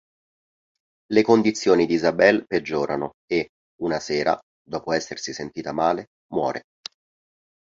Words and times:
Le 1.11 1.21
condizioni 1.21 1.85
di 1.85 1.93
Isabel 1.93 2.47
peggiorano 2.47 3.11
e, 3.27 3.49
una 3.81 3.99
sera, 3.99 4.35
dopo 4.63 4.93
essersi 4.93 5.31
sentita 5.31 5.73
male, 5.73 6.07
muore. 6.33 6.63